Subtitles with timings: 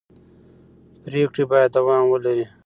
[1.03, 2.45] پرېکړې باید دوام ولري